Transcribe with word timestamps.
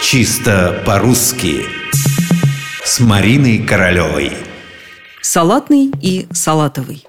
Чисто 0.00 0.82
по-русски 0.86 1.66
С 2.84 3.00
Мариной 3.00 3.58
Королевой 3.58 4.32
Салатный 5.20 5.90
и 6.00 6.28
салатовый 6.32 7.04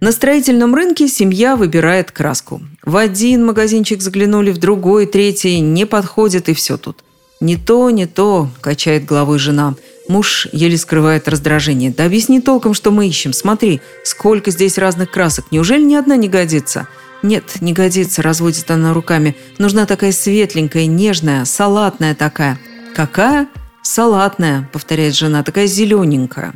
на 0.00 0.12
строительном 0.12 0.74
рынке 0.74 1.08
семья 1.08 1.56
выбирает 1.56 2.10
краску. 2.10 2.62
В 2.82 2.96
один 2.96 3.44
магазинчик 3.44 4.00
заглянули, 4.00 4.50
в 4.50 4.56
другой, 4.56 5.04
третий, 5.04 5.60
не 5.60 5.84
подходит 5.84 6.48
и 6.48 6.54
все 6.54 6.78
тут. 6.78 7.04
«Не 7.40 7.56
то, 7.56 7.88
не 7.90 8.06
то»,– 8.06 8.48
качает 8.60 9.06
головой 9.06 9.38
жена. 9.38 9.74
Муж 10.08 10.46
еле 10.52 10.76
скрывает 10.76 11.28
раздражение. 11.28 11.90
«Да 11.90 12.04
объясни 12.04 12.40
толком, 12.40 12.74
что 12.74 12.90
мы 12.90 13.08
ищем. 13.08 13.32
Смотри, 13.32 13.80
сколько 14.04 14.50
здесь 14.50 14.76
разных 14.76 15.10
красок. 15.10 15.46
Неужели 15.50 15.82
ни 15.82 15.94
одна 15.94 16.16
не 16.16 16.28
годится?» 16.28 16.86
«Нет, 17.22 17.60
не 17.60 17.72
годится»,– 17.72 18.22
разводит 18.22 18.70
она 18.70 18.92
руками. 18.92 19.36
«Нужна 19.58 19.86
такая 19.86 20.12
светленькая, 20.12 20.86
нежная, 20.86 21.44
салатная 21.44 22.14
такая». 22.14 22.58
«Какая?» 22.94 23.48
«Салатная»,– 23.82 24.68
повторяет 24.72 25.14
жена,– 25.14 25.42
«такая 25.44 25.66
зелененькая». 25.66 26.54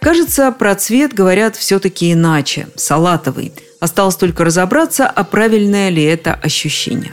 Кажется, 0.00 0.50
про 0.50 0.74
цвет 0.74 1.14
говорят 1.14 1.56
все-таки 1.56 2.12
иначе– 2.12 2.66
салатовый. 2.76 3.52
Осталось 3.80 4.16
только 4.16 4.44
разобраться, 4.44 5.06
а 5.06 5.24
правильное 5.24 5.90
ли 5.90 6.02
это 6.02 6.34
ощущение. 6.34 7.12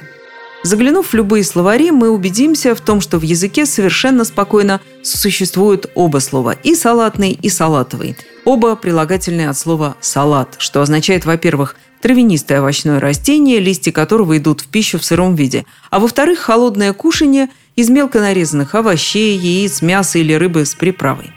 Заглянув 0.64 1.08
в 1.08 1.14
любые 1.14 1.44
словари, 1.44 1.92
мы 1.92 2.10
убедимся 2.10 2.76
в 2.76 2.82
том, 2.82 3.00
что 3.00 3.18
в 3.18 3.22
языке 3.24 3.66
совершенно 3.66 4.26
спокойно 4.26 4.82
существуют 5.04 5.90
оба 5.96 6.20
слова– 6.20 6.52
и 6.64 6.76
салатный, 6.76 7.32
и 7.32 7.50
салатовый. 7.50 8.18
Оба 8.44 8.76
прилагательные 8.76 9.50
от 9.50 9.58
слова 9.58 9.96
«салат», 10.02 10.56
что 10.58 10.82
означает, 10.82 11.26
во-первых, 11.26 11.78
травянистое 12.02 12.60
овощное 12.60 13.00
растение, 13.00 13.60
листья 13.60 13.92
которого 13.92 14.38
идут 14.38 14.62
в 14.62 14.68
пищу 14.68 15.00
в 15.00 15.06
сыром 15.06 15.36
виде, 15.36 15.66
а 15.92 16.00
во-вторых, 16.00 16.40
холодное 16.40 16.92
кушание 16.92 17.50
из 17.76 17.90
мелко 17.90 18.20
нарезанных 18.20 18.76
овощей, 18.76 19.38
яиц, 19.38 19.82
мяса 19.82 20.20
или 20.20 20.34
рыбы 20.34 20.66
с 20.66 20.76
приправой. 20.76 21.32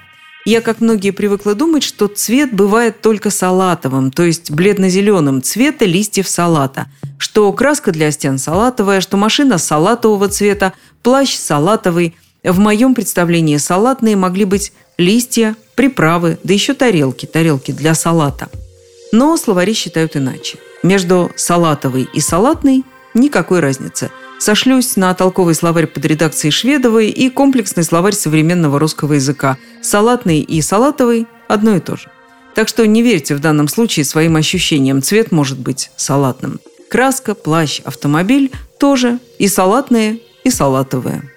Я, 0.45 0.61
как 0.61 0.81
многие, 0.81 1.12
привыкла 1.12 1.55
думать, 1.55 1.84
что 1.84 2.09
цвет 2.09 2.53
бывает 2.53 3.00
только 3.00 3.31
салатовым, 3.31 4.11
то 4.11 4.25
есть 4.25 4.50
бледно-зеленым 4.50 5.41
цвета 5.41 5.84
листьев 5.84 6.28
салата, 6.28 6.89
что 7.23 7.53
краска 7.53 7.92
для 7.92 8.11
стен 8.11 8.37
салатовая, 8.37 9.01
что 9.01 9.17
машина 9.17 9.59
салатового 9.59 10.28
цвета, 10.28 10.73
плащ 11.03 11.37
салатовый. 11.37 12.17
В 12.42 12.59
моем 12.59 12.95
представлении 12.97 13.56
салатные 13.56 14.17
могли 14.17 14.45
быть 14.45 14.73
листья, 14.98 15.55
приправы, 15.77 16.39
да 16.43 16.53
еще 16.53 16.75
тарелки, 16.75 17.27
тарелки 17.27 17.70
для 17.70 17.95
салата. 17.95 18.48
Но 19.12 19.37
словари 19.37 19.73
считают 19.73 20.17
иначе. 20.17 20.59
Между 20.83 21.31
салатовой 21.37 22.09
и 22.12 22.20
салатной 22.20 22.84
никакой 23.15 23.61
разницы– 23.61 24.11
Сошлюсь 24.43 24.97
на 24.97 25.15
толковый 25.15 25.55
словарь 25.55 25.87
под 25.87 26.05
редакцией 26.05 26.50
Шведовой 26.50 27.11
и 27.11 27.31
комплексный 27.31 27.84
словарь 27.84 28.15
современного 28.15 28.81
русского 28.81 29.12
языка. 29.12 29.56
Салатный 29.83 30.41
и 30.41 30.61
салатовый– 30.61 31.28
одно 31.47 31.77
и 31.77 31.78
то 31.78 31.95
же. 31.95 32.11
Так 32.56 32.67
что 32.67 32.84
не 32.84 33.03
верьте 33.03 33.37
в 33.37 33.39
данном 33.39 33.69
случае 33.69 34.05
своим 34.05 34.34
ощущениям. 34.34 35.00
Цвет 35.00 35.31
может 35.31 35.61
быть 35.61 35.93
салатным. 35.95 36.59
Краска, 36.93 37.35
плащ, 37.35 37.81
автомобиль– 37.87 38.53
тоже 38.79 39.19
и 39.39 39.48
салатные, 39.48 40.21
и 40.45 40.51
салатовые. 40.51 41.31